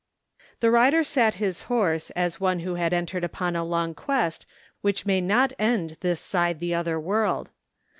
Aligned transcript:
The 0.61 0.71
rider 0.71 1.03
sat 1.03 1.35
his 1.35 1.61
horse 1.69 2.09
as 2.15 2.39
one 2.39 2.61
who 2.61 2.73
had 2.73 2.91
entered 2.91 3.23
upon 3.23 3.55
a 3.55 3.63
long 3.63 3.93
quest 3.93 4.47
which 4.81 5.05
may 5.05 5.21
not 5.21 5.53
end 5.59 5.95
this 6.01 6.19
side 6.19 6.59
the 6.59 6.73
other 6.73 6.99
world. 6.99 7.51